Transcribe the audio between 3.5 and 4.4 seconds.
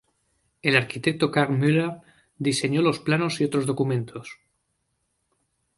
documentos.